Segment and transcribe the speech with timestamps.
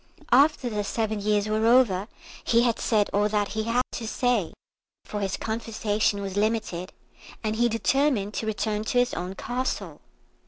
[0.31, 2.07] After the seven years were over
[2.43, 4.51] he had said all that he had to say,
[5.05, 6.91] for his conversation was limited,
[7.43, 10.01] and he determined to return to his own castle.